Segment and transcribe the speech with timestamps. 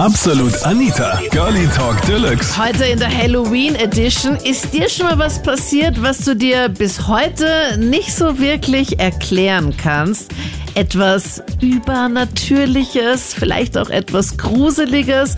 [0.00, 2.56] Absolut Anita, Girlie Talk Deluxe.
[2.56, 4.34] Heute in der Halloween Edition.
[4.36, 9.74] Ist dir schon mal was passiert, was du dir bis heute nicht so wirklich erklären
[9.76, 10.32] kannst?
[10.74, 15.36] Etwas Übernatürliches, vielleicht auch etwas Gruseliges.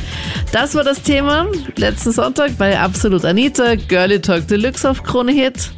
[0.53, 5.73] Das war das Thema letzten Sonntag bei Absolut Anita, Girlie Talk Deluxe auf Krone Hit.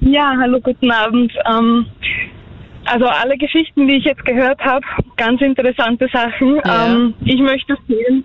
[0.00, 1.32] Ja, hallo, guten Abend.
[1.50, 1.86] Ähm,
[2.90, 4.84] also alle Geschichten, die ich jetzt gehört habe,
[5.16, 6.56] ganz interessante Sachen.
[6.64, 6.86] Ja.
[6.86, 8.24] Ähm, ich möchte erzählen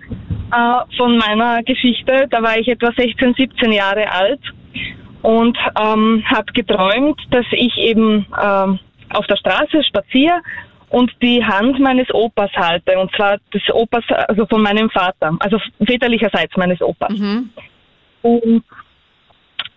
[0.52, 2.26] äh, von meiner Geschichte.
[2.30, 4.40] Da war ich etwa 16, 17 Jahre alt
[5.22, 8.78] und ähm, habe geträumt, dass ich eben ähm,
[9.10, 10.40] auf der Straße spaziere
[10.90, 12.98] und die Hand meines Opas halte.
[12.98, 17.12] Und zwar des Opas, also von meinem Vater, also väterlicherseits meines Opas.
[18.22, 18.64] Und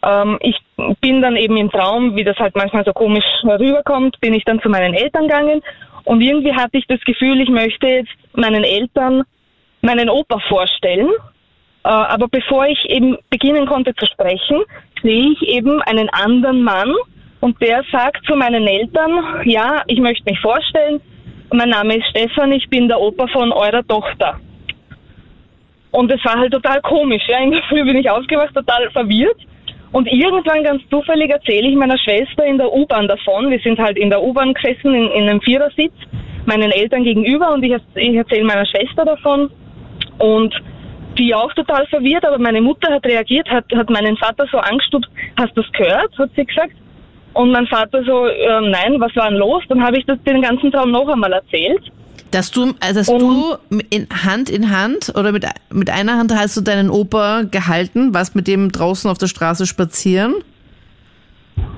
[0.08, 0.56] ähm, ich
[1.02, 4.62] bin dann eben im Traum, wie das halt manchmal so komisch rüberkommt, bin ich dann
[4.62, 5.62] zu meinen Eltern gegangen
[6.06, 9.24] und irgendwie hatte ich das Gefühl, ich möchte jetzt meinen Eltern
[9.82, 11.10] meinen Opa vorstellen.
[11.84, 14.64] Äh, aber bevor ich eben beginnen konnte zu sprechen,
[15.04, 16.94] sehe ich eben einen anderen Mann
[17.42, 21.02] und der sagt zu meinen Eltern, ja, ich möchte mich vorstellen,
[21.52, 24.40] mein Name ist Stefan, ich bin der Opa von eurer Tochter.
[25.92, 27.24] Und es war halt total komisch.
[27.28, 27.40] Ja.
[27.40, 29.38] In der Früh bin ich aufgewacht, total verwirrt.
[29.92, 33.50] Und irgendwann ganz zufällig erzähle ich meiner Schwester in der U-Bahn davon.
[33.50, 35.94] Wir sind halt in der U-Bahn gesessen, in, in einem Vierersitz,
[36.46, 39.50] meinen Eltern gegenüber und ich, ich erzähle meiner Schwester davon.
[40.20, 40.54] Und
[41.18, 45.10] die auch total verwirrt, aber meine Mutter hat reagiert, hat, hat meinen Vater so angestupst,
[45.40, 46.74] hast du das gehört, hat sie gesagt.
[47.34, 49.64] Und mein Vater so, ähm, nein, was war denn los?
[49.70, 51.84] Dann habe ich das den ganzen Traum noch einmal erzählt.
[52.32, 53.56] Dass du, äh, dass Und- du
[53.90, 58.36] in Hand in Hand oder mit, mit einer Hand hast du deinen Opa gehalten, warst
[58.36, 60.36] mit dem draußen auf der Straße spazieren.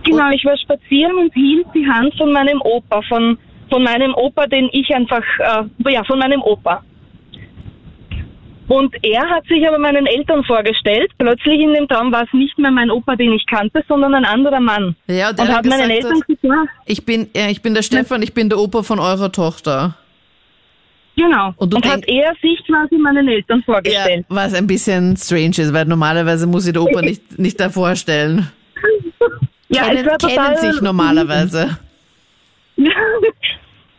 [0.04, 3.38] Genau, ich war spazieren und hielt die Hand von meinem Opa, von,
[3.70, 6.84] von meinem Opa, den ich einfach, äh, ja, von meinem Opa.
[8.68, 11.12] Und er hat sich aber meinen Eltern vorgestellt.
[11.18, 14.26] Plötzlich in dem Traum war es nicht mehr mein Opa, den ich kannte, sondern ein
[14.26, 14.96] anderer Mann.
[15.08, 18.22] Ja, und der und hat meinen Eltern gesagt, Ich bin, ja, ich bin der Stefan,
[18.22, 19.96] ich bin der Opa von eurer Tochter.
[21.20, 21.54] Genau.
[21.58, 24.26] Und Und, du hat er sich quasi meinen Eltern Ja, vorgestellt.
[24.30, 28.50] was ein bisschen strange ist, weil normalerweise muss ich der Opa nicht, nicht da vorstellen.
[29.70, 31.78] Ja, kennen, es kennen sich normalerweise.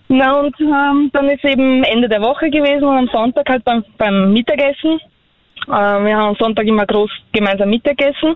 [0.08, 3.84] Na und ähm, dann ist eben Ende der Woche gewesen und am Sonntag halt beim,
[3.96, 4.98] beim Mittagessen.
[5.68, 8.34] Äh, wir haben am Sonntag immer groß gemeinsam Mittagessen.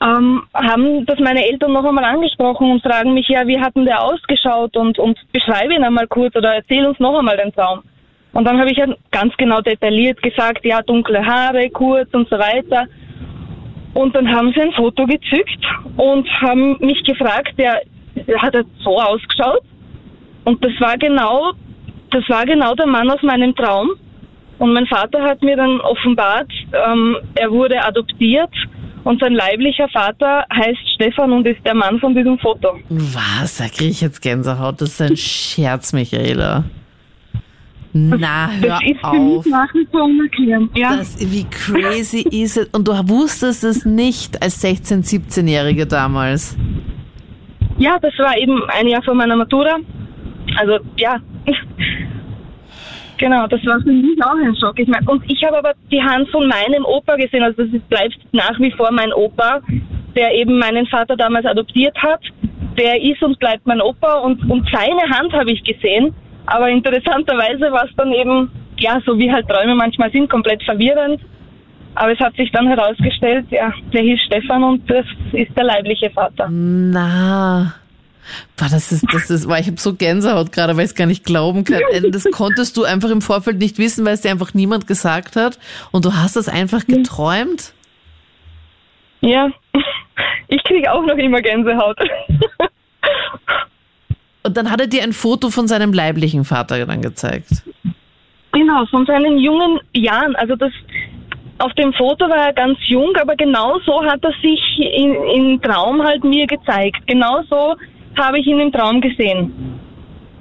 [0.00, 3.84] Ähm, haben das meine Eltern noch einmal angesprochen und fragen mich, ja, wie hat denn
[3.84, 7.82] der ausgeschaut und, und beschreibe ihn einmal kurz oder erzähl uns noch einmal den Traum.
[8.32, 8.78] Und dann habe ich
[9.10, 12.86] ganz genau detailliert gesagt, ja, dunkle Haare, kurz und so weiter.
[13.94, 15.64] Und dann haben sie ein Foto gezückt
[15.96, 17.76] und haben mich gefragt, ja,
[18.38, 19.62] hat er so ausgeschaut?
[20.44, 21.52] Und das war genau,
[22.10, 23.90] das war genau der Mann aus meinem Traum.
[24.58, 28.52] Und mein Vater hat mir dann offenbart, ähm, er wurde adoptiert
[29.04, 32.78] und sein leiblicher Vater heißt Stefan und ist der Mann von diesem Foto.
[32.88, 33.58] Was?
[33.58, 34.80] Da kriege ich jetzt Gänsehaut.
[34.80, 36.64] Das ist ein Scherz, Michaela.
[37.92, 39.44] Na, hör das ist für auf.
[39.44, 40.76] mich nach wie vor unerklärend.
[40.76, 42.66] Ja, Das, wie crazy ist es?
[42.68, 46.56] Und du wusstest es nicht als 16-, 17-Jährige damals.
[47.78, 49.76] ja, das war eben ein Jahr vor meiner Matura.
[50.58, 51.16] Also ja,
[53.18, 54.78] genau, das war für mich auch ein Schock.
[54.78, 57.42] Ich mein, und ich habe aber die Hand von meinem Opa gesehen.
[57.42, 59.60] Also das bleibt nach wie vor mein Opa,
[60.16, 62.20] der eben meinen Vater damals adoptiert hat.
[62.78, 66.14] Der ist und bleibt mein Opa und, und seine Hand habe ich gesehen.
[66.50, 71.20] Aber interessanterweise war es dann eben, ja, so wie halt Träume manchmal sind, komplett verwirrend.
[71.94, 76.08] Aber es hat sich dann herausgestellt, ja, der hieß Stefan und das ist der leibliche
[76.10, 76.48] Vater.
[76.50, 77.74] Na.
[78.56, 81.06] Boah, das ist, das ist, boah, ich habe so Gänsehaut gerade, weil ich es gar
[81.06, 81.80] nicht glauben kann.
[81.92, 85.36] Äh, Das konntest du einfach im Vorfeld nicht wissen, weil es dir einfach niemand gesagt
[85.36, 85.58] hat.
[85.92, 87.74] Und du hast es einfach geträumt.
[89.20, 89.50] Ja,
[90.48, 91.98] ich kriege auch noch immer Gänsehaut.
[94.42, 97.48] Und dann hat er dir ein Foto von seinem leiblichen Vater dann gezeigt.
[98.52, 100.34] genau, von seinen jungen Jahren.
[100.36, 100.72] Also das
[101.58, 105.60] auf dem Foto war er ganz jung, aber genau so hat er sich in, im
[105.60, 106.98] Traum halt mir gezeigt.
[107.06, 107.74] Genau so
[108.16, 109.52] habe ich ihn im Traum gesehen.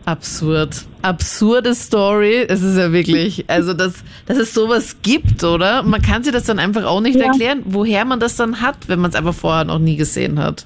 [0.06, 0.86] Absurd.
[1.02, 2.46] Absurde Story.
[2.48, 5.84] Es ist ja wirklich, also dass, dass es sowas gibt, oder?
[5.84, 7.26] Man kann sich das dann einfach auch nicht Ja.
[7.26, 10.66] erklären, woher man das dann hat, wenn man es einfach vorher noch nie gesehen hat.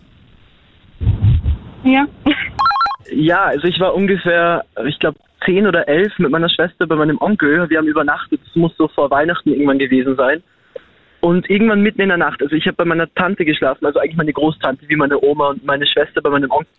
[1.84, 2.06] Ja.
[3.12, 7.20] Ja, also ich war ungefähr, ich glaube, zehn oder elf mit meiner Schwester bei meinem
[7.20, 7.70] Onkel.
[7.70, 8.40] Wir haben übernachtet.
[8.46, 10.42] Das muss so vor Weihnachten irgendwann gewesen sein.
[11.20, 14.16] Und irgendwann mitten in der Nacht, also ich habe bei meiner Tante geschlafen, also eigentlich
[14.16, 16.72] meine Großtante, wie meine Oma und meine Schwester bei meinem Onkel.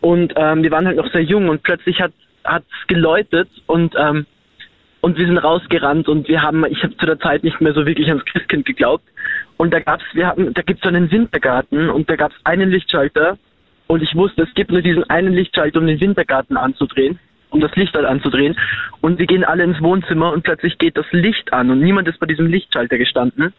[0.00, 2.12] Und ähm, wir waren halt noch sehr jung und plötzlich hat
[2.44, 4.24] hat's geläutet und ähm,
[5.02, 7.86] und wir sind rausgerannt und wir haben, ich habe zu der Zeit nicht mehr so
[7.86, 9.04] wirklich ans Christkind geglaubt.
[9.56, 13.38] Und da gab's, wir hatten, da gibt's so einen Wintergarten und da gab's einen Lichtschalter
[13.90, 17.18] und ich wusste, es gibt nur diesen einen Lichtschalter, um den Wintergarten anzudrehen,
[17.50, 18.56] um das Licht dort anzudrehen.
[19.00, 22.20] Und wir gehen alle ins Wohnzimmer und plötzlich geht das Licht an und niemand ist
[22.20, 23.52] bei diesem Lichtschalter gestanden.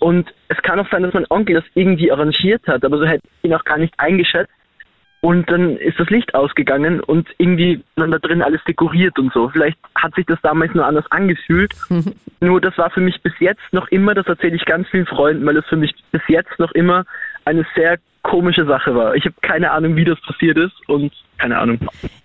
[0.00, 3.22] Und es kann auch sein, dass mein Onkel das irgendwie arrangiert hat, aber so hätte
[3.24, 4.50] ich ihn auch gar nicht eingeschätzt.
[5.20, 9.48] Und dann ist das Licht ausgegangen und irgendwie dann da drin alles dekoriert und so.
[9.48, 11.72] Vielleicht hat sich das damals nur anders angefühlt.
[12.40, 15.46] nur das war für mich bis jetzt noch immer, das erzähle ich ganz vielen Freunden,
[15.46, 17.04] weil es für mich bis jetzt noch immer
[17.44, 19.14] eine sehr komische Sache war.
[19.14, 21.78] Ich habe keine Ahnung, wie das passiert ist und keine Ahnung.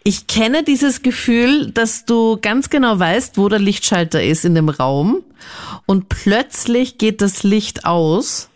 [0.04, 4.69] Ich kenne dieses Gefühl, dass du ganz genau weißt, wo der Lichtschalter ist in dem
[4.69, 5.24] Raum
[5.86, 8.52] und plötzlich geht das Licht aus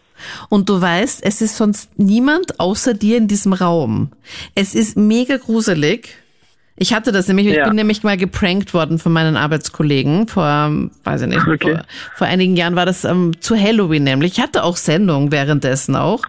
[0.50, 4.12] und du weißt, es ist sonst niemand außer dir in diesem Raum.
[4.54, 6.20] Es ist mega gruselig.
[6.81, 7.54] Ich hatte das nämlich, ja.
[7.54, 10.72] ich bin nämlich mal geprankt worden von meinen Arbeitskollegen vor,
[11.04, 11.60] weiß ich nicht, okay.
[11.60, 11.86] vor,
[12.16, 14.31] vor, einigen Jahren war das ähm, zu Halloween nämlich.
[14.31, 16.24] Ich hatte auch Sendung währenddessen auch.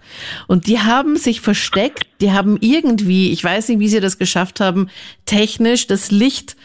[0.45, 4.59] Und die haben sich versteckt, die haben irgendwie, ich weiß nicht, wie sie das geschafft
[4.59, 4.89] haben,
[5.25, 6.55] technisch das Licht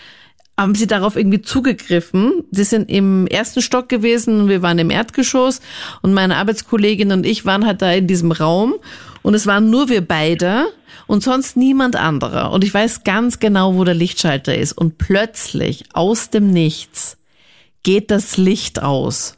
[0.58, 2.44] haben sie darauf irgendwie zugegriffen.
[2.50, 5.62] Sie sind im ersten Stock gewesen wir waren im Erdgeschoss
[6.02, 8.75] und meine Arbeitskollegin und ich waren halt da in diesem Raum
[9.23, 10.67] und es waren nur wir beide
[11.08, 12.52] und sonst niemand anderer.
[12.52, 14.75] Und ich weiß ganz genau, wo der Lichtschalter ist.
[14.75, 17.16] Und plötzlich aus dem Nichts
[17.82, 19.37] geht das Licht aus.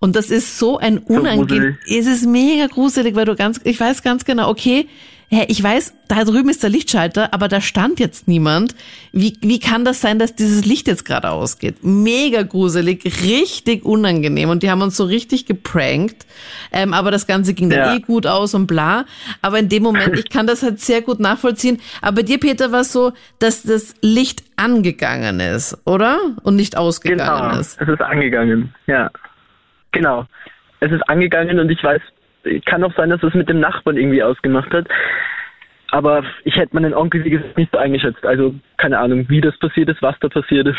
[0.00, 4.02] Und das ist so ein unangenehm, es ist mega gruselig, weil du ganz, ich weiß
[4.02, 4.88] ganz genau, okay,
[5.34, 8.74] hä, ich weiß, da drüben ist der Lichtschalter, aber da stand jetzt niemand.
[9.12, 11.76] Wie, wie kann das sein, dass dieses Licht jetzt gerade ausgeht?
[11.82, 14.48] Mega gruselig, richtig unangenehm.
[14.48, 16.26] Und die haben uns so richtig geprankt.
[16.72, 17.96] Ähm, aber das Ganze ging dann ja.
[17.96, 19.04] eh gut aus und bla.
[19.42, 21.80] Aber in dem Moment, ich kann das halt sehr gut nachvollziehen.
[22.00, 26.18] Aber bei dir, Peter, war es so, dass das Licht angegangen ist, oder?
[26.42, 27.80] Und nicht ausgegangen genau, ist.
[27.80, 29.10] Es ist angegangen, ja.
[29.92, 30.26] Genau.
[30.80, 32.02] Es ist angegangen und ich weiß
[32.66, 34.86] kann auch sein, dass es mit dem Nachbarn irgendwie ausgemacht hat.
[35.90, 38.24] Aber ich hätte meinen Onkel, wie gesagt, nicht so eingeschätzt.
[38.24, 40.78] Also keine Ahnung, wie das passiert ist, was da passiert ist.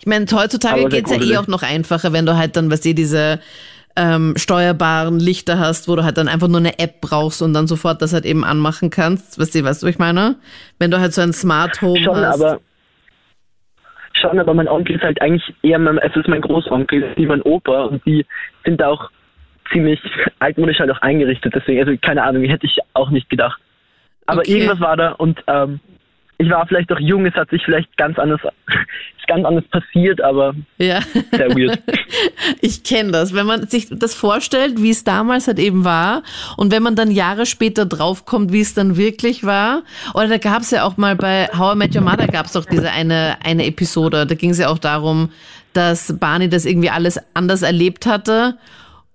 [0.00, 2.84] Ich meine, heutzutage geht es ja eh auch noch einfacher, wenn du halt dann, was
[2.84, 3.40] ihr diese
[3.96, 7.66] ähm, steuerbaren Lichter hast, wo du halt dann einfach nur eine App brauchst und dann
[7.66, 9.38] sofort das halt eben anmachen kannst.
[9.38, 10.36] Weißt du, weißt du, ich meine?
[10.78, 12.42] Wenn du halt so ein Smart Home schon, hast.
[12.42, 12.60] Aber,
[14.12, 17.40] schon, aber mein Onkel ist halt eigentlich eher mein, es ist mein Großonkel, wie mein
[17.42, 18.26] Opa und die
[18.64, 19.10] sind auch
[19.74, 20.00] ziemlich
[20.38, 21.54] altmodisch halt auch eingerichtet.
[21.54, 23.60] Deswegen, also keine Ahnung, hätte ich auch nicht gedacht.
[24.26, 24.52] Aber okay.
[24.52, 25.80] irgendwas war da und ähm,
[26.38, 28.40] ich war vielleicht auch jung, es hat sich vielleicht ganz anders,
[29.18, 31.00] ist ganz anders passiert, aber ja.
[31.32, 31.78] sehr weird.
[32.60, 36.22] Ich kenne das, wenn man sich das vorstellt, wie es damals halt eben war
[36.56, 39.82] und wenn man dann Jahre später draufkommt, wie es dann wirklich war.
[40.14, 42.52] Oder da gab es ja auch mal bei How I Met Your Mother gab es
[42.52, 45.30] doch diese eine, eine Episode, da ging es ja auch darum,
[45.72, 48.56] dass Barney das irgendwie alles anders erlebt hatte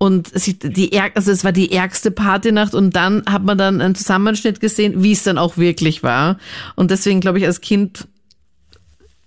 [0.02, 3.94] und sie, die, also es war die ärgste Partynacht und dann hat man dann einen
[3.94, 6.38] Zusammenschnitt gesehen, wie es dann auch wirklich war.
[6.74, 8.08] Und deswegen glaube ich, als Kind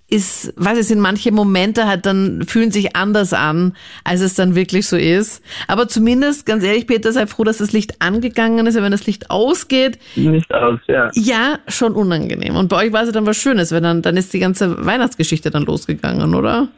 [0.07, 4.55] ist, weiß ich, sind manche Momente halt dann fühlen sich anders an, als es dann
[4.55, 5.43] wirklich so ist.
[5.67, 9.29] Aber zumindest, ganz ehrlich, Peter, sei froh, dass das Licht angegangen ist, wenn das Licht
[9.29, 9.99] ausgeht.
[10.15, 11.11] Nicht aus, ja.
[11.13, 12.55] Ja, schon unangenehm.
[12.55, 14.83] Und bei euch war es ja dann was Schönes, weil dann, dann ist die ganze
[14.83, 16.69] Weihnachtsgeschichte dann losgegangen, oder?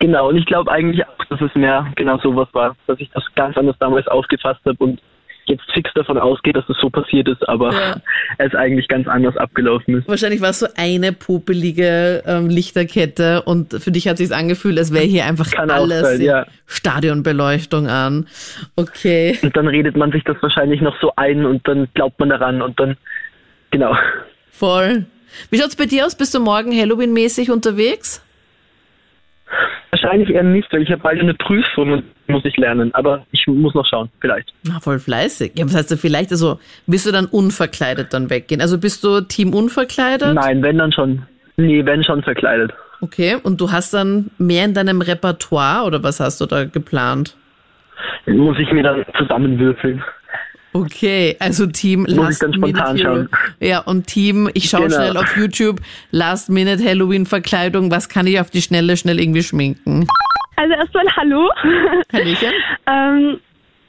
[0.00, 3.22] Genau, und ich glaube eigentlich auch, dass es mehr genau sowas war, dass ich das
[3.34, 5.00] ganz anders damals aufgefasst habe und
[5.44, 7.96] jetzt fix davon ausgeht, dass es so passiert ist, aber ja.
[8.38, 10.08] es eigentlich ganz anders abgelaufen ist.
[10.08, 14.92] Wahrscheinlich war es so eine popelige ähm, Lichterkette und für dich hat sich angefühlt, als
[14.94, 16.46] wäre hier einfach Kann alles sein, ja.
[16.66, 18.26] Stadionbeleuchtung an.
[18.76, 19.38] Okay.
[19.42, 22.62] Und dann redet man sich das wahrscheinlich noch so ein und dann glaubt man daran
[22.62, 22.96] und dann
[23.70, 23.94] genau.
[24.50, 25.04] Voll.
[25.50, 26.14] Wie schaut's bei dir aus?
[26.14, 28.22] Bist du morgen Halloween-mäßig unterwegs?
[29.90, 32.94] Wahrscheinlich eher nicht, weil ich habe bald eine Prüfung und muss ich lernen.
[32.94, 34.52] Aber ich muss noch schauen, vielleicht.
[34.64, 35.52] Na, voll fleißig.
[35.56, 36.30] Ja, was heißt du vielleicht?
[36.30, 38.60] Also, wirst du dann unverkleidet dann weggehen?
[38.60, 40.34] Also bist du Team unverkleidet?
[40.34, 41.22] Nein, wenn dann schon.
[41.56, 42.72] Nee, wenn schon verkleidet.
[43.00, 47.34] Okay, und du hast dann mehr in deinem Repertoire oder was hast du da geplant?
[48.26, 50.02] Muss ich mir dann zusammenwürfeln.
[50.72, 53.28] Okay, also Team Muss Last ich dann spontan Minute schauen.
[53.58, 54.96] Ja, und Team, ich schaue genau.
[54.96, 55.80] schnell auf YouTube,
[56.12, 60.06] Last Minute Halloween Verkleidung, was kann ich auf die Schnelle schnell irgendwie schminken?
[60.56, 61.50] Also erstmal Hallo.
[62.12, 62.52] Hallöchen.
[62.86, 63.40] ähm,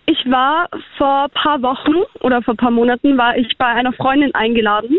[0.08, 4.98] ich war vor paar Wochen oder vor paar Monaten war ich bei einer Freundin eingeladen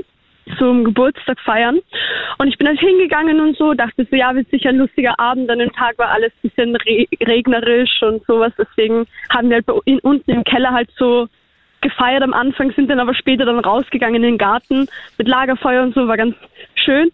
[0.58, 1.80] zum Geburtstag feiern.
[2.38, 5.50] Und ich bin dann hingegangen und so, dachte so, ja, wird sicher ein lustiger Abend.
[5.50, 8.52] An dem Tag war alles ein bisschen re regnerisch und sowas.
[8.58, 11.28] Deswegen haben wir halt bei, in, unten im Keller halt so
[11.82, 15.94] gefeiert am Anfang, sind dann aber später dann rausgegangen in den Garten mit Lagerfeuer und
[15.94, 16.34] so, war ganz
[16.74, 17.10] schön.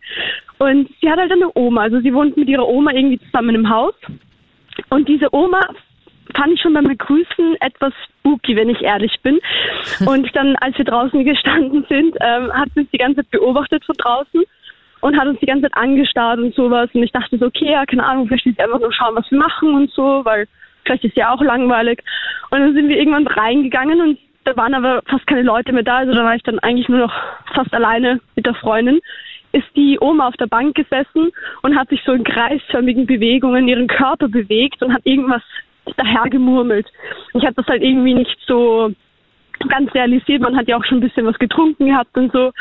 [0.58, 3.68] Und sie hat halt eine Oma, also sie wohnt mit ihrer Oma irgendwie zusammen im
[3.68, 3.94] Haus.
[4.90, 5.60] Und diese Oma
[6.34, 9.40] fand ich schon beim Begrüßen etwas spooky, wenn ich ehrlich bin.
[10.06, 13.84] Und dann, als wir draußen gestanden sind, ähm, hat sie uns die ganze Zeit beobachtet
[13.84, 14.42] von draußen
[15.00, 16.90] und hat uns die ganze Zeit angestarrt und sowas.
[16.92, 19.30] Und ich dachte so, okay, ja, keine Ahnung, vielleicht will sie einfach nur schauen, was
[19.30, 20.48] wir machen und so, weil
[20.84, 22.02] vielleicht ist ja auch langweilig.
[22.50, 25.98] Und dann sind wir irgendwann reingegangen und da waren aber fast keine Leute mehr da,
[25.98, 27.12] also da war ich dann eigentlich nur noch
[27.54, 29.00] fast alleine mit der Freundin.
[29.52, 31.30] Ist die Oma auf der Bank gesessen
[31.62, 35.42] und hat sich so in kreisförmigen Bewegungen ihren Körper bewegt und hat irgendwas
[35.96, 36.86] daher gemurmelt.
[37.34, 38.92] Ich habe das halt irgendwie nicht so
[39.68, 40.42] ganz realisiert.
[40.42, 42.52] Man hat ja auch schon ein bisschen was getrunken gehabt und so.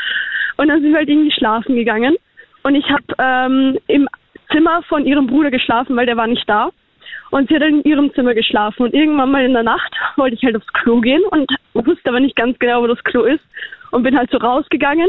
[0.56, 2.16] Und dann sind wir halt irgendwie schlafen gegangen.
[2.64, 4.08] Und ich habe ähm, im
[4.50, 6.70] Zimmer von ihrem Bruder geschlafen, weil der war nicht da.
[7.30, 8.84] Und sie hat in ihrem Zimmer geschlafen.
[8.84, 12.20] Und irgendwann mal in der Nacht wollte ich halt aufs Klo gehen und wusste aber
[12.20, 13.44] nicht ganz genau, wo das Klo ist.
[13.90, 15.08] Und bin halt so rausgegangen.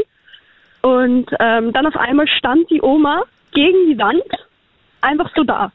[0.82, 4.22] Und ähm, dann auf einmal stand die Oma gegen die Wand,
[5.00, 5.72] einfach so da.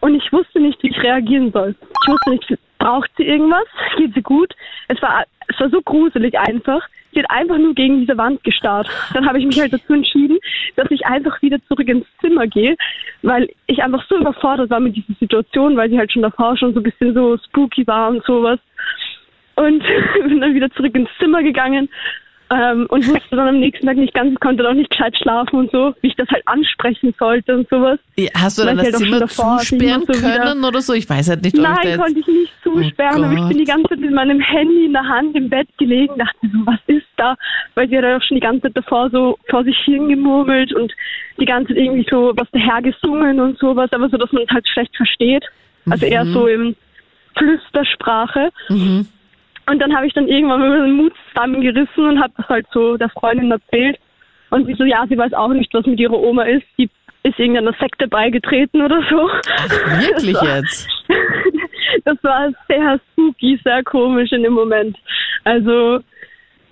[0.00, 1.74] Und ich wusste nicht, wie ich reagieren soll.
[1.80, 3.66] Ich wusste nicht, braucht sie irgendwas?
[3.96, 4.54] Geht sie gut?
[4.88, 6.86] Es war, es war so gruselig einfach.
[7.12, 8.88] Sie hat einfach nur gegen diese Wand gestarrt.
[9.14, 10.38] Dann habe ich mich halt dazu entschieden,
[10.76, 12.76] dass ich einfach wieder zurück ins Zimmer gehe,
[13.22, 16.74] weil ich einfach so überfordert war mit dieser Situation, weil sie halt schon davor schon
[16.74, 18.60] so ein bisschen so spooky war und sowas.
[19.58, 19.82] Und
[20.28, 21.88] bin dann wieder zurück ins Zimmer gegangen
[22.50, 25.58] ähm, und wusste dann am nächsten Tag nicht ganz, konnte dann auch nicht gescheit schlafen
[25.58, 27.98] und so, wie ich das halt ansprechen sollte und sowas.
[28.16, 30.94] Ja, hast du dann das halt Zimmer davor, zusperren so können oder so?
[30.94, 33.58] Ich weiß halt nicht, ob Nein, ich konnte ich nicht zusperren, oh aber ich bin
[33.58, 36.80] die ganze Zeit mit meinem Handy in der Hand im Bett gelegen, dachte so, was
[36.86, 37.36] ist da?
[37.74, 40.92] Weil sie hat ja auch schon die ganze Zeit davor so vor sich hingemurmelt und
[41.38, 44.50] die ganze Zeit irgendwie so was daher gesungen und sowas, aber so, dass man es
[44.50, 45.44] halt schlecht versteht.
[45.90, 46.12] Also mhm.
[46.12, 46.76] eher so im
[47.36, 48.50] Flüstersprache.
[48.70, 49.06] Mhm.
[49.70, 52.96] Und dann habe ich dann irgendwann mal den Mut zusammengerissen und habe das halt so
[52.96, 53.98] der Freundin erzählt.
[54.50, 56.64] Und sie so, ja, sie weiß auch nicht, was mit ihrer Oma ist.
[56.78, 56.88] Die
[57.22, 59.28] ist irgendeiner Sekte beigetreten oder so.
[59.56, 60.88] Ach, wirklich das war, jetzt?
[62.04, 64.96] Das war sehr spooky, sehr komisch in dem Moment.
[65.44, 66.00] Also,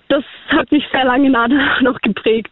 [0.09, 2.51] das hat mich sehr lange noch geprägt.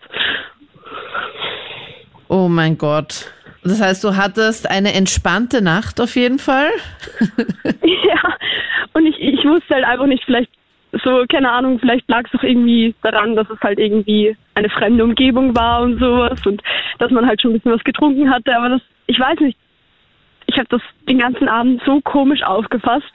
[2.28, 3.32] Oh mein Gott.
[3.66, 6.70] Das heißt, du hattest eine entspannte Nacht auf jeden Fall?
[7.82, 8.38] ja,
[8.94, 10.52] und ich, ich wusste halt einfach nicht, vielleicht
[11.04, 15.04] so, keine Ahnung, vielleicht lag es auch irgendwie daran, dass es halt irgendwie eine fremde
[15.04, 16.62] Umgebung war und sowas und
[17.00, 19.58] dass man halt schon ein bisschen was getrunken hatte, aber das, ich weiß nicht,
[20.46, 23.12] ich habe das den ganzen Abend so komisch aufgefasst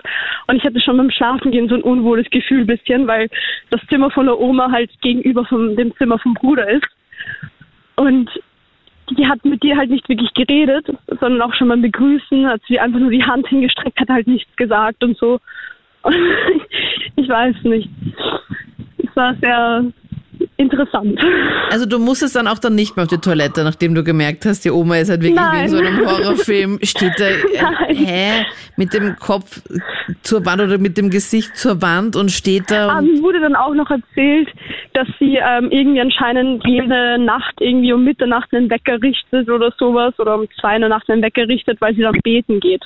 [0.49, 3.31] und ich hatte schon beim Schlafengehen so ein unwohles Gefühl bisschen, weil
[3.71, 6.89] das Zimmer von der Oma halt gegenüber von dem Zimmer vom Bruder ist
[7.95, 8.31] und
[9.17, 10.87] die hat mit dir halt nicht wirklich geredet,
[11.21, 14.55] sondern auch schon beim Begrüßen, hat sie einfach nur die Hand hingestreckt, hat halt nichts
[14.57, 15.41] gesagt und so.
[17.17, 17.91] Ich weiß nicht.
[18.97, 19.85] Es war sehr
[20.61, 21.19] interessant.
[21.71, 24.65] Also du musstest dann auch dann nicht mehr auf die Toilette, nachdem du gemerkt hast,
[24.65, 25.59] die Oma ist halt wirklich Nein.
[25.59, 29.63] wie in so einem Horrorfilm, steht da, äh, hä, mit dem Kopf
[30.23, 32.89] zur Wand oder mit dem Gesicht zur Wand und steht da.
[32.89, 34.49] Ah, mir wurde dann auch noch erzählt,
[34.93, 40.19] dass sie ähm, irgendwie anscheinend jede Nacht irgendwie um Mitternacht einen Wecker richtet oder sowas
[40.19, 42.85] oder um zwei in der Nacht einen Wecker richtet, weil sie dann beten geht.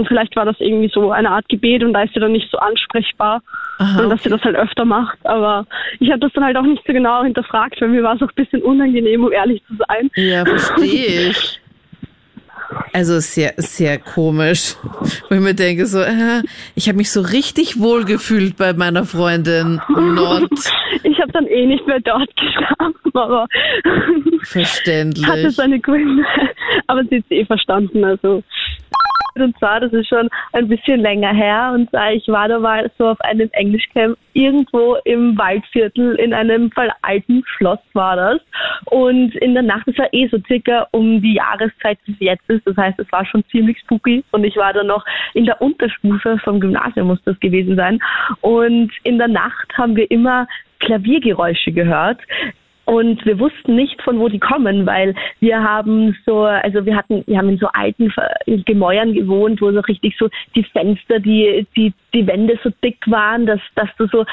[0.00, 2.50] Und vielleicht war das irgendwie so eine Art Gebet und da ist sie dann nicht
[2.50, 3.42] so ansprechbar
[3.76, 5.18] Aha, und dass sie das halt öfter macht.
[5.24, 5.66] Aber
[5.98, 8.28] ich habe das dann halt auch nicht so genau hinterfragt, weil mir war es auch
[8.28, 10.10] ein bisschen unangenehm, um ehrlich zu sein.
[10.14, 11.60] Ja, verstehe ich.
[12.94, 14.76] Also sehr, sehr komisch.
[15.28, 16.40] Wo ich mir denke, so, äh,
[16.74, 20.50] ich habe mich so richtig wohl gefühlt bei meiner Freundin Nord.
[21.02, 23.46] Ich habe dann eh nicht mehr dort geschlafen, aber
[24.42, 25.26] verständlich.
[25.26, 26.24] Hatte seine Gründe,
[26.86, 28.42] aber sie hat eh verstanden, also
[29.34, 31.72] und zwar, das ist schon ein bisschen länger her.
[31.74, 36.70] Und zwar, ich war da mal so auf einem Englischcamp irgendwo im Waldviertel in einem
[37.02, 38.40] alten Schloss war das.
[38.86, 42.50] Und in der Nacht, es war eh so circa um die Jahreszeit, wie es jetzt
[42.50, 42.66] ist.
[42.66, 44.24] Das heißt, es war schon ziemlich spooky.
[44.32, 47.98] Und ich war da noch in der Unterstufe vom Gymnasium, muss das gewesen sein.
[48.40, 50.46] Und in der Nacht haben wir immer
[50.80, 52.20] Klaviergeräusche gehört.
[52.90, 57.22] Und wir wussten nicht, von wo die kommen, weil wir haben so, also wir hatten,
[57.28, 58.12] wir haben in so alten
[58.64, 63.46] Gemäuern gewohnt, wo so richtig so die Fenster, die, die, die Wände so dick waren,
[63.46, 64.24] dass, dass du so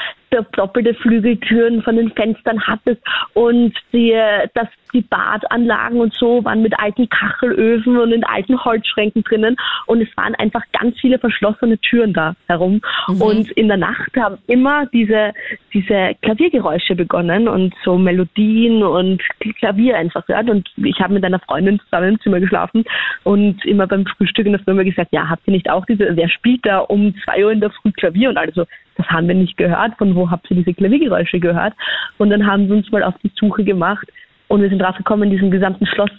[0.56, 3.00] doppelte Flügeltüren von den Fenstern hattest.
[3.32, 4.12] Und die,
[4.54, 9.56] dass die Badanlagen und so waren mit alten Kachelöfen und in alten Holzschränken drinnen.
[9.86, 12.80] Und es waren einfach ganz viele verschlossene Türen da herum.
[13.06, 13.22] Mhm.
[13.22, 15.32] und in der Nacht haben immer diese
[15.72, 18.47] diese Klaviergeräusche begonnen und so Melodien
[18.82, 19.22] und
[19.58, 20.50] Klavier einfach gehört.
[20.50, 22.84] Und ich habe mit einer Freundin zusammen im Zimmer geschlafen
[23.24, 26.28] und immer beim Frühstück in der Firma gesagt, ja, habt ihr nicht auch diese, wer
[26.28, 28.30] spielt da um zwei Uhr in der Früh Klavier?
[28.30, 28.64] Und also
[28.96, 31.74] das haben wir nicht gehört, von wo habt ihr diese Klaviergeräusche gehört?
[32.18, 34.08] Und dann haben wir uns mal auf die Suche gemacht
[34.48, 36.10] Und wir sind drauf gekommen, in diesem gesamten Schloss.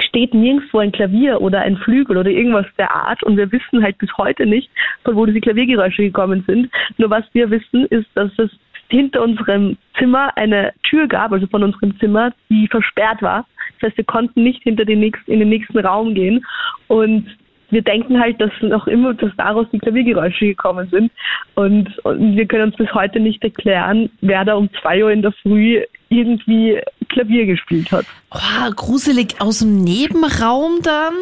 [0.00, 3.22] Steht nirgendwo ein Klavier oder ein Flügel oder irgendwas der Art.
[3.22, 4.68] Und wir wissen halt bis heute nicht,
[5.04, 6.70] von wo diese Klaviergeräusche gekommen sind.
[6.98, 8.50] Nur was wir wissen, ist, dass es
[8.94, 13.46] hinter unserem Zimmer eine Tür gab, also von unserem Zimmer, die versperrt war.
[13.80, 16.44] Das heißt, wir konnten nicht hinter den nächsten, in den nächsten Raum gehen
[16.88, 17.26] und
[17.70, 21.10] wir denken halt, dass noch immer, dass daraus die Klaviergeräusche gekommen sind.
[21.56, 25.22] Und, und wir können uns bis heute nicht erklären, wer da um zwei Uhr in
[25.22, 28.06] der Früh irgendwie Klavier gespielt hat.
[28.30, 31.14] Oh, gruselig aus dem Nebenraum dann?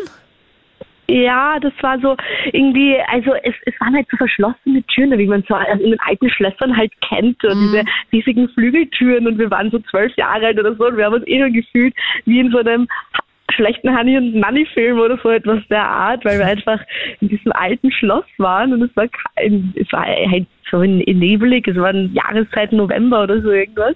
[1.08, 2.16] Ja, das war so
[2.52, 6.30] irgendwie, also es, es waren halt so verschlossene Türen, wie man so in den alten
[6.30, 10.74] Schlössern halt kennt, und diese riesigen Flügeltüren und wir waren so zwölf Jahre alt oder
[10.74, 11.94] so und wir haben uns eher gefühlt
[12.24, 12.86] wie in so einem
[13.54, 16.80] schlechten Honey und Nanny Film oder so etwas der Art, weil wir einfach
[17.20, 21.76] in diesem alten Schloss waren und es war kein, es war halt so nebelig, es
[21.76, 23.94] waren Jahreszeiten November oder so irgendwas.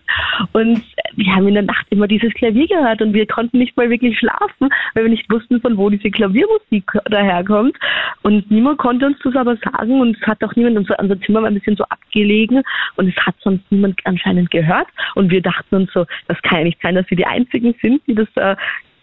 [0.52, 0.83] Und
[1.16, 4.18] wir haben in der Nacht immer dieses Klavier gehört und wir konnten nicht mal wirklich
[4.18, 7.76] schlafen, weil wir nicht wussten, von wo diese Klaviermusik daherkommt.
[8.23, 11.42] Und niemand konnte uns das aber sagen und es hat auch niemand, unser, unser Zimmer
[11.42, 12.62] war ein bisschen so abgelegen
[12.97, 14.88] und es hat sonst niemand anscheinend gehört.
[15.14, 18.02] Und wir dachten uns so, das kann ja nicht sein, dass wir die Einzigen sind,
[18.06, 18.54] die das äh,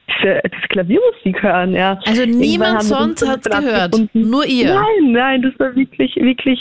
[0.08, 2.00] diese Klaviermusik hören, ja.
[2.06, 4.74] Also niemand sonst hat es gehört, nur ihr.
[4.74, 6.60] Nein, nein, das war wirklich, wirklich,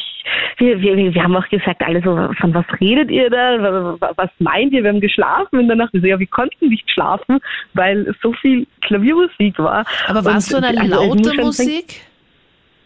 [0.58, 4.72] wir, wir, wir haben auch gesagt, alle so, von was redet ihr da, was meint
[4.72, 5.92] ihr, wir haben geschlafen in der Nacht.
[5.92, 7.40] Wir so, ja, wir konnten nicht schlafen,
[7.74, 9.84] weil so viel Klaviermusik war.
[10.06, 12.02] Aber war es so eine also, laute Musik?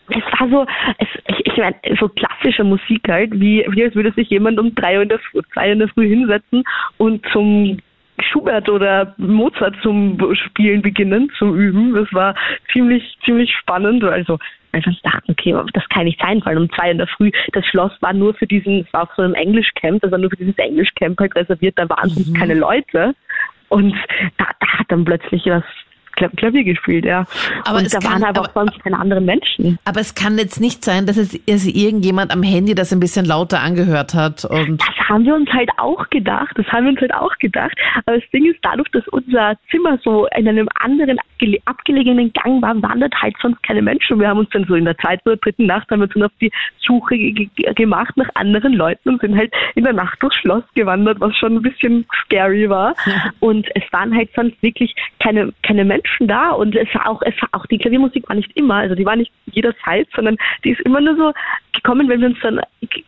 [0.08, 0.66] es war so,
[0.98, 4.74] es, ich, ich meine, so klassische Musik halt, wie, wie als würde sich jemand um
[4.74, 6.62] drei Uhr in der Früh, drei Uhr in der Früh hinsetzen
[6.98, 7.78] und zum
[8.20, 11.94] Schubert oder Mozart zum Spielen beginnen, zum Üben.
[11.94, 12.34] Das war
[12.72, 14.04] ziemlich, ziemlich spannend.
[14.04, 14.38] Also
[14.72, 17.92] einfach dachten, okay, das kann nicht sein, weil um zwei in der Früh, das Schloss
[18.00, 20.58] war nur für diesen, es war auf so einem Englischcamp, das war nur für dieses
[20.58, 22.34] Englischcamp halt reserviert, da waren mhm.
[22.34, 23.14] keine Leute.
[23.68, 23.94] Und
[24.38, 25.64] da, da hat dann plötzlich was
[26.16, 27.26] Klavier gespielt, ja.
[27.64, 29.78] Aber und da kann, waren aber auch sonst keine anderen Menschen.
[29.84, 33.26] Aber es kann jetzt nicht sein, dass es dass irgendjemand am Handy das ein bisschen
[33.26, 34.44] lauter angehört hat.
[34.44, 36.52] Und das haben wir uns halt auch gedacht.
[36.56, 37.76] Das haben wir uns halt auch gedacht.
[38.04, 41.18] Aber das Ding ist, dadurch, dass unser Zimmer so in einem anderen
[41.64, 44.18] abgelegenen Gang war, waren dort halt sonst keine Menschen.
[44.20, 46.32] Wir haben uns dann so in der zweiten oder dritten Nacht haben wir dann auf
[46.40, 47.16] die Suche
[47.74, 51.56] gemacht nach anderen Leuten und sind halt in der Nacht durchs Schloss gewandert, was schon
[51.56, 52.94] ein bisschen scary war.
[53.40, 57.22] Und es waren halt sonst wirklich keine, keine Menschen Menschen da und es war auch,
[57.22, 60.70] es war auch die Klaviermusik war nicht immer, also die war nicht jederzeit, sondern die
[60.70, 61.32] ist immer nur so
[61.72, 62.60] gekommen, wenn wir uns dann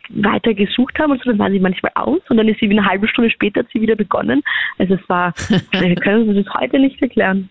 [0.09, 2.77] weiter gesucht haben und so, dann waren sie manchmal aus und dann ist sie wie
[2.77, 4.41] eine halbe Stunde später hat sie wieder begonnen.
[4.77, 5.33] Also es war,
[5.71, 7.49] wir können uns das heute nicht erklären.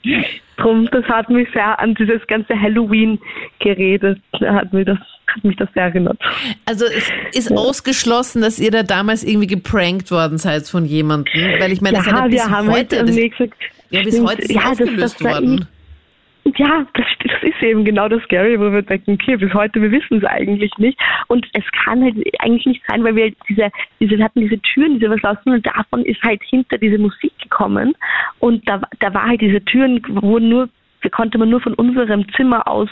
[0.57, 3.19] Drum, das hat mich sehr an dieses ganze Halloween
[3.61, 6.19] geredet, hat mir das hat mich das sehr erinnert.
[6.65, 7.57] Also es ist ja.
[7.57, 12.03] ausgeschlossen, dass ihr da damals irgendwie geprankt worden seid von jemandem, weil ich meine, ja,
[12.03, 13.53] das ist ja wir haben heute, halt das, nächsten,
[13.91, 15.67] ja, bis heute ist ja, aufgelöst das, das worden.
[16.57, 19.91] Ja, das, das, ist eben genau das Scary, wo wir denken, okay, bis heute, wir
[19.91, 20.99] wissen es eigentlich nicht.
[21.27, 23.71] Und es kann halt eigentlich nicht sein, weil wir diese,
[24.01, 27.95] diese, wir hatten diese Türen, diese verschlossenen, und davon ist halt hinter diese Musik gekommen.
[28.39, 30.69] Und da, da war halt diese Türen, wo nur,
[31.11, 32.89] konnte man nur von unserem Zimmer aus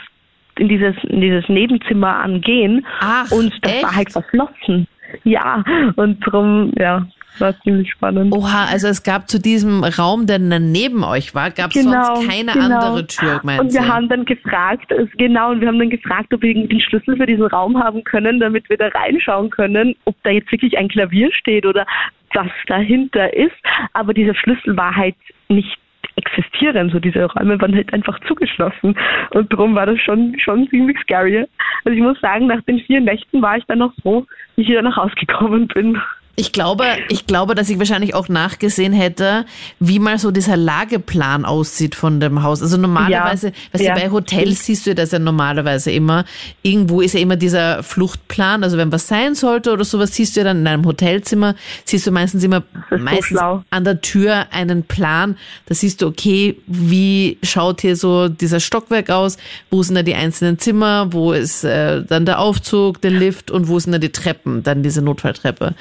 [0.59, 2.87] in dieses, in dieses Nebenzimmer angehen.
[3.01, 3.83] Ach, und das echt?
[3.83, 4.87] war halt verschlossen.
[5.25, 5.65] Ja,
[5.97, 7.07] und drum, ja,
[7.41, 8.33] war ziemlich spannend.
[8.35, 12.29] Oha, also es gab zu diesem Raum, der neben euch war, gab es Genau, sonst
[12.29, 12.65] keine genau.
[12.65, 13.89] andere Tür, meinst Und wir du?
[13.89, 17.27] haben dann gefragt, es- genau, und wir haben dann gefragt, ob wir den Schlüssel für
[17.27, 21.33] diesen Raum haben können, damit wir da reinschauen können, ob da jetzt wirklich ein Klavier
[21.33, 21.87] steht oder
[22.35, 23.55] was dahinter ist.
[23.93, 25.15] Aber dieser Schlüssel war halt
[25.49, 25.79] nicht
[26.19, 28.97] existieren, so diese Räume waren halt einfach zugeschlossen
[29.31, 31.47] und darum war das schon schon ziemlich scary.
[31.85, 34.25] Also ich muss sagen, nach den vier Nächten war ich dann noch froh,
[34.57, 36.01] wie ich wieder nach Hause gekommen bin.
[36.39, 39.47] Ich glaube, ich glaube, dass ich wahrscheinlich auch nachgesehen hätte,
[39.81, 42.61] wie mal so dieser Lageplan aussieht von dem Haus.
[42.61, 46.27] Also normalerweise, weißt ja, du, bei Hotels siehst du das ja normalerweise immer.
[46.61, 48.65] Irgendwo ist ja immer dieser Fluchtplan.
[48.65, 51.55] Also wenn was sein sollte oder sowas, siehst du ja dann in einem Hotelzimmer,
[51.87, 53.65] siehst du meistens immer ist so meistens schlau.
[53.71, 55.39] an der Tür einen Plan.
[55.65, 59.39] Da siehst du, okay, wie schaut hier so dieser Stockwerk aus?
[59.71, 61.15] Wo sind da die einzelnen Zimmer?
[61.15, 64.63] Wo ist äh, dann der Aufzug, der Lift und wo sind da die Treppen?
[64.63, 65.75] Dann diese Notfalltreppe.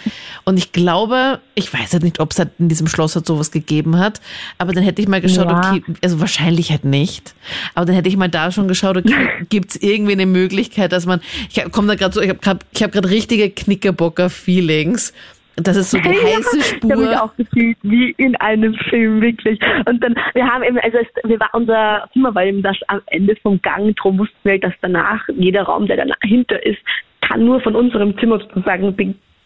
[0.48, 3.52] Und ich glaube, ich weiß halt nicht, ob es halt in diesem Schloss halt sowas
[3.52, 4.22] gegeben hat,
[4.60, 5.58] aber dann hätte ich mal geschaut, Ja.
[5.74, 7.34] okay, also wahrscheinlich halt nicht,
[7.74, 11.08] aber dann hätte ich mal da schon geschaut, okay, gibt es irgendwie eine Möglichkeit, dass
[11.08, 15.14] man, ich komme da gerade so, ich habe gerade ich hab gerade richtige Knickerbocker-Feelings.
[15.58, 17.24] Das ist so die heiße Ich habe mich Spur.
[17.24, 19.58] auch gefühlt wie in einem Film, wirklich.
[19.88, 23.00] Und dann, wir haben eben, also es, wir war, unser Zimmer war eben das am
[23.08, 26.80] Ende vom Gang, drum wussten wir, dass danach jeder Raum, der dahinter ist,
[27.22, 28.94] kann nur von unserem Zimmer sozusagen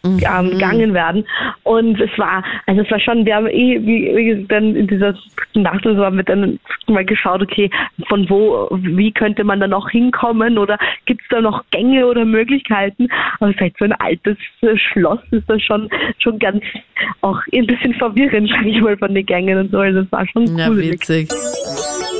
[0.02, 1.24] be ähm, gegangen werden.
[1.62, 5.14] Und es war, also es war schon, wir haben eh, wie, wie dann in dieser
[5.54, 7.70] Nacht so haben wir dann mal geschaut, okay,
[8.08, 12.24] von wo, wie könnte man da noch hinkommen oder gibt es da noch Gänge oder
[12.24, 13.08] Möglichkeiten?
[13.38, 16.62] Aber vielleicht so ein altes äh, Schloss ist das schon, schon ganz
[17.22, 19.78] auch ein bisschen verwirrend, sag ich mal, von den Gängen und so.
[19.78, 20.78] Also es war schon Ja, cool.
[20.78, 21.28] witzig.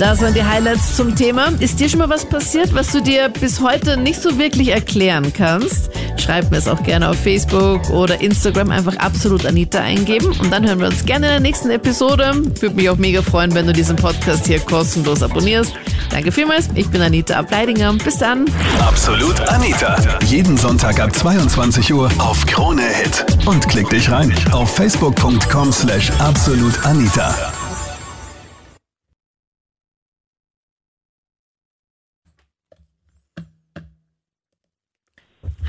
[0.00, 1.48] Das waren die Highlights zum Thema.
[1.60, 5.30] Ist dir schon mal was passiert, was du dir bis heute nicht so wirklich erklären
[5.36, 5.92] kannst?
[6.18, 10.66] Schreib mir es auch gerne auf Facebook oder Instagram einfach absolut Anita eingeben und dann
[10.66, 12.32] hören wir uns gerne in der nächsten Episode.
[12.60, 15.72] Würde mich auch mega freuen, wenn du diesen Podcast hier kostenlos abonnierst.
[16.10, 16.68] Danke vielmals.
[16.74, 17.92] Ich bin Anita Ableidinger.
[17.94, 18.46] Bis dann.
[18.80, 19.96] Absolut Anita.
[20.26, 23.24] Jeden Sonntag ab 22 Uhr auf Krone Hit.
[23.46, 27.34] Und klick dich rein auf facebook.com slash absolutanita.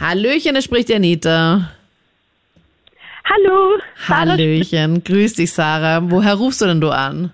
[0.01, 1.69] Hallöchen, da spricht Anita.
[3.31, 3.77] Hallo.
[4.07, 5.03] Hallöchen.
[5.03, 6.01] Grüß dich, Sarah.
[6.11, 7.31] Woher rufst du denn du an?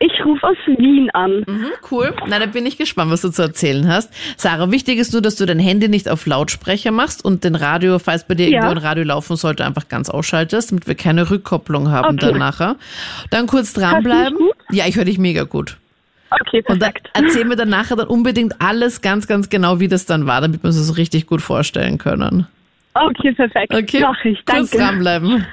[0.00, 1.42] Ich rufe aus Wien an.
[1.46, 2.14] Mhm, cool.
[2.28, 4.12] Na, da bin ich gespannt, was du zu erzählen hast.
[4.36, 7.98] Sarah, wichtig ist nur, dass du dein Handy nicht auf Lautsprecher machst und den Radio,
[7.98, 8.58] falls bei dir Ja.
[8.58, 12.30] irgendwo ein Radio laufen sollte, einfach ganz ausschaltest, damit wir keine Rückkopplung haben Okay.
[12.30, 12.76] dann nachher.
[13.30, 14.38] Dann kurz dranbleiben.
[14.38, 14.54] gut?
[14.70, 15.76] Ja, ich höre dich mega gut.
[16.30, 17.10] Okay, Und perfekt.
[17.14, 20.62] erzähl mir dann nachher dann unbedingt alles ganz, ganz genau, wie das dann war, damit
[20.62, 22.46] wir uns das so richtig gut vorstellen können.
[22.94, 23.74] Okay, perfekt.
[23.74, 24.00] Okay?
[24.00, 24.44] Mach ich.
[24.44, 24.78] Kurz Danke.
[24.78, 25.46] dranbleiben.